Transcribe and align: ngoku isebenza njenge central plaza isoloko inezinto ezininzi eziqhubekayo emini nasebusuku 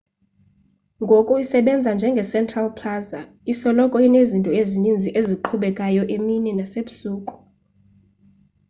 ngoku 1.03 1.33
isebenza 1.43 1.89
njenge 1.95 2.23
central 2.33 2.67
plaza 2.77 3.21
isoloko 3.51 3.95
inezinto 4.07 4.49
ezininzi 4.61 5.09
eziqhubekayo 5.19 6.03
emini 6.15 6.51
nasebusuku 6.59 7.33